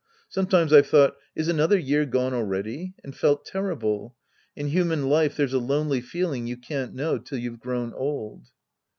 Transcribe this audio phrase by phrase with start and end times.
[0.29, 4.15] Sometimes I've thought," Is another year gone already?" and felt terrible.
[4.55, 8.47] In human life tliere's a lonely feeling you can't know till you've grown old.